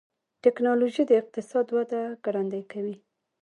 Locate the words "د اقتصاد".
1.07-1.67